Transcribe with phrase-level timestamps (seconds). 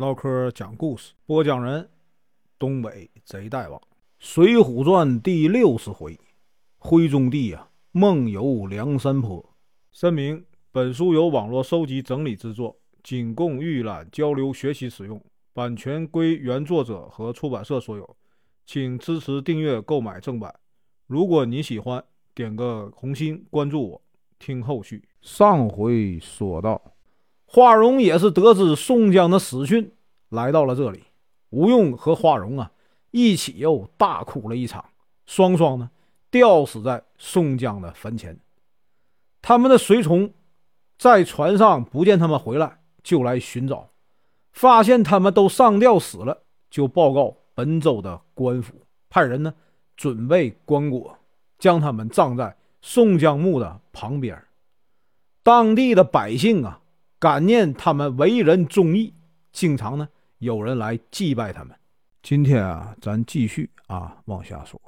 [0.00, 1.86] 唠嗑讲故事，播讲人：
[2.58, 3.78] 东北贼大王，
[4.18, 6.18] 《水浒传》第六十回，
[6.78, 9.44] 徽宗帝啊梦游梁山坡。
[9.92, 10.42] 声明：
[10.72, 18.16] 本书由网络收集整理制作，仅供预览、交流、学习使用，版权归原作者和出版社所有，
[18.64, 20.54] 请支持订阅、购买正版。
[21.06, 22.02] 如果你喜欢，
[22.34, 24.02] 点个红心，关注我，
[24.38, 25.04] 听后续。
[25.20, 26.80] 上回说到。
[27.52, 29.90] 花荣也是得知宋江的死讯，
[30.28, 31.02] 来到了这里。
[31.48, 32.70] 吴用和花荣啊，
[33.10, 34.84] 一起又大哭了一场，
[35.26, 35.90] 双双呢
[36.30, 38.38] 吊死在宋江的坟前。
[39.42, 40.32] 他们的随从
[40.96, 43.90] 在船上不见他们回来，就来寻找，
[44.52, 48.74] 发现他们都上吊死了，就报告本州的官府，
[49.08, 49.52] 派人呢
[49.96, 51.16] 准备棺椁，
[51.58, 54.40] 将他们葬在宋江墓的旁边。
[55.42, 56.76] 当地的百姓啊。
[57.20, 59.12] 感念他们为人忠义，
[59.52, 61.76] 经常呢有人来祭拜他们。
[62.22, 64.80] 今天啊，咱继续啊往下说。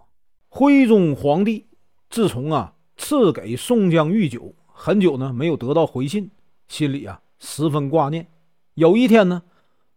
[0.48, 1.66] 徽宗皇帝
[2.08, 6.30] 自从啊赐给宋江御酒，很久呢没有得到回信，
[6.68, 8.26] 心里啊十分挂念。
[8.74, 9.42] 有一天呢，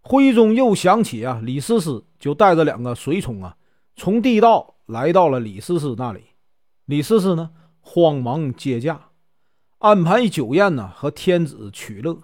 [0.01, 3.55] 徽宗又想起啊李师师，就带着两个随从啊
[3.95, 6.19] 从地道来到了李师师那里。
[6.83, 8.99] 李师师呢慌忙接驾。
[9.79, 12.17] 安排酒宴呢，和天子取乐。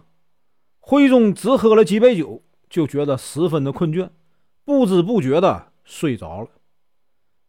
[0.80, 4.10] 徽宗只喝了几杯酒，就觉得十分的困倦，
[4.64, 6.50] 不知不觉的睡着了。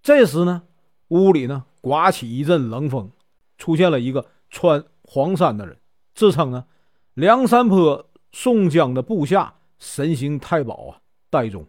[0.03, 0.65] 这时呢，
[1.09, 3.11] 屋里呢刮起一阵冷风，
[3.57, 5.79] 出现了一个穿黄衫的人，
[6.15, 6.67] 自称呢
[7.15, 11.67] 梁山坡宋江的部下神行太保啊戴宗。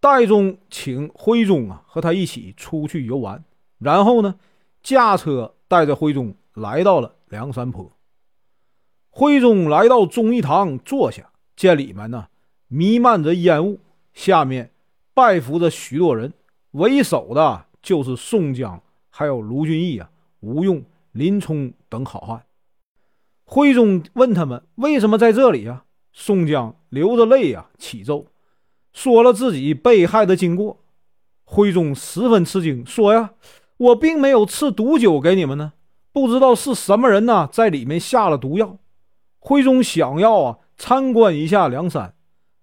[0.00, 3.44] 戴宗请徽宗啊和他一起出去游玩，
[3.78, 4.34] 然后呢
[4.82, 6.34] 驾车带着徽宗。
[6.54, 7.90] 来到了梁山坡，
[9.08, 12.26] 徽宗来到忠义堂坐下，见里面呢
[12.68, 13.80] 弥漫着烟雾，
[14.12, 14.70] 下面
[15.14, 16.32] 拜伏着许多人，
[16.72, 22.44] 为首的就是宋江，还有卢俊义啊、吴用、林冲等好汉。
[23.44, 25.84] 徽宗问他们为什么在这里呀？
[26.12, 28.26] 宋江流着泪啊启奏，
[28.92, 30.78] 说了自己被害的经过。
[31.44, 33.32] 徽宗十分吃惊，说呀
[33.78, 35.72] ：“我并没有赐毒酒给你们呢。”
[36.12, 38.76] 不知道是什么人呢，在里面下了毒药。
[39.38, 42.14] 徽宗想要啊参观一下梁山，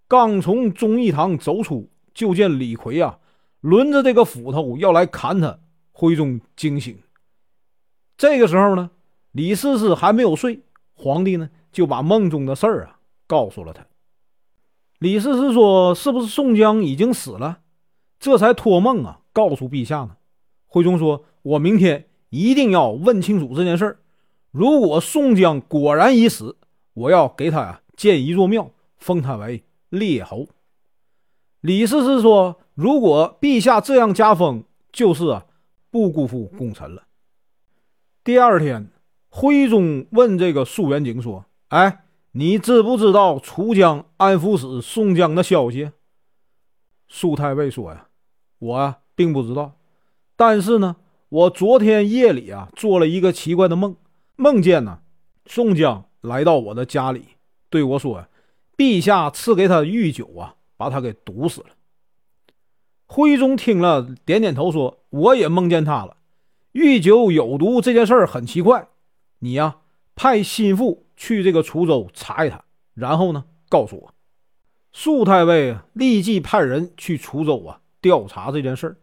[0.08, 3.20] 刚从忠义堂走出，就见李逵啊
[3.62, 5.60] 抡着这个斧头要来砍他。
[5.92, 6.98] 徽宗惊醒。
[8.18, 8.92] 这个时候呢，
[9.32, 10.62] 李师师还没有睡，
[10.94, 13.86] 皇帝呢就把梦中的事儿啊告诉了他。
[15.00, 17.60] 李师师说：“是不是宋江已经死了？
[18.20, 20.18] 这才托梦啊告诉陛下呢？”
[20.68, 24.00] 徽宗说：“我明天。”一定要问清楚这件事儿。
[24.52, 26.58] 如果宋江果然已死，
[26.94, 30.48] 我要给他呀建一座庙，封他为列侯。
[31.62, 35.46] 李师师说：“如果陛下这样加封，就是啊
[35.92, 37.04] 不辜负功臣了。”
[38.24, 38.90] 第二天，
[39.30, 45.92] 徽宗问这个苏元景说：“哎，你知不知道楚江安抚使宋江的消息？”
[47.08, 48.08] 苏太尉说：“呀，
[48.60, 49.74] 我啊并不知道，
[50.36, 50.96] 但是呢。”
[51.30, 53.96] 我昨天夜里啊，做了一个奇怪的梦，
[54.36, 55.02] 梦见呢，
[55.46, 57.24] 宋江来到我的家里，
[57.70, 58.26] 对我说
[58.76, 61.68] ：“陛下赐给他御酒啊，把他给毒死了。”
[63.06, 66.18] 徽宗听了，点点头说：“我也梦见他了，
[66.72, 68.88] 御酒有毒这件事儿很奇怪。
[69.38, 69.78] 你呀，
[70.16, 72.64] 派心腹去这个滁州查一查，
[72.96, 74.14] 然后呢，告诉我。”
[74.92, 78.98] 苏太尉立即派人去滁州啊，调查这件事儿，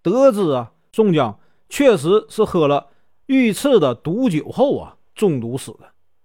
[0.00, 1.38] 得知啊，宋江。
[1.68, 2.88] 确实是喝了
[3.26, 5.80] 御赐的毒酒后啊，中毒死的。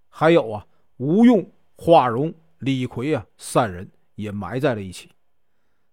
[0.09, 0.65] 还有啊，
[0.97, 1.45] 吴用、
[1.75, 5.09] 花荣、李逵啊，三人也埋在了一起。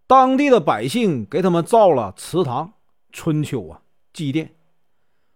[0.06, 2.72] 当地的百姓给他们造了祠堂，
[3.12, 3.80] 春秋啊
[4.12, 4.48] 祭奠。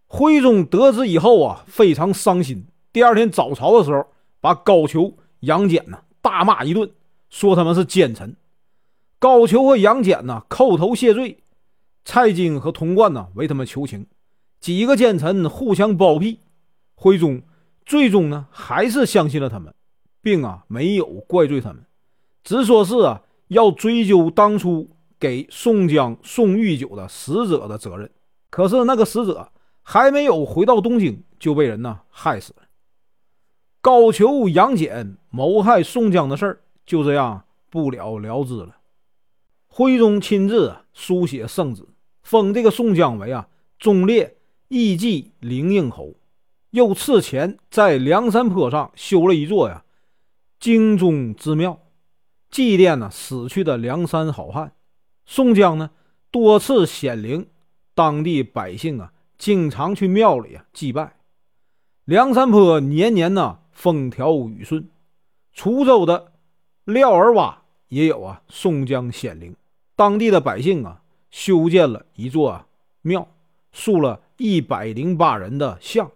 [0.06, 2.66] 徽宗得知以后啊，非常伤心。
[2.92, 4.06] 第二天早朝的时候，
[4.40, 6.88] 把高俅、杨戬呢大骂一顿，
[7.30, 8.36] 说他们是奸臣。
[9.18, 11.38] 高俅和杨戬呢叩头谢罪。
[12.04, 14.06] 蔡京和童贯呢为他们求情，
[14.64, 16.40] 几个奸臣互相包庇，
[16.94, 17.42] 徽宗
[17.84, 19.74] 最终呢还是相信了他们，
[20.22, 21.84] 并啊没有怪罪他们，
[22.42, 24.88] 只说是啊要追究当初
[25.20, 28.10] 给宋江送御酒的使者的责任。
[28.48, 29.52] 可是那个使者
[29.82, 32.62] 还没有回到东京，就被人呢害死了。
[33.82, 38.78] 高俅、杨戬谋害宋江的事儿就这样不了了之了。
[39.66, 41.86] 徽宗亲自书写圣旨。
[42.22, 43.46] 封这个宋江为啊
[43.78, 44.33] 忠烈
[44.68, 46.14] 义济灵应侯，
[46.70, 49.84] 又赐钱在梁山坡上修了一座呀
[50.58, 51.80] 京中之庙。
[52.50, 54.72] 祭奠呢死去的梁山好汉。
[55.26, 55.90] 宋江呢
[56.30, 57.48] 多次显灵，
[57.94, 61.16] 当地百姓啊经常去庙里啊祭拜。
[62.04, 64.88] 梁山坡年年呢风调雨顺，
[65.54, 66.32] 滁州的
[66.84, 67.56] 廖儿洼
[67.88, 69.56] 也有啊宋江显灵，
[69.96, 72.66] 当地的百姓啊修建了一座
[73.02, 73.26] 庙，
[73.72, 76.10] 塑了一百零八人的像。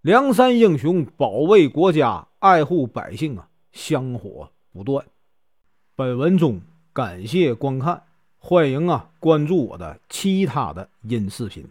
[0.00, 5.04] 梁山英雄保卫国家、爱护百姓啊，香火不断。
[5.94, 6.60] 本文中
[6.92, 8.02] 感谢观看，
[8.38, 11.64] 欢迎啊关注我的其他的音视频。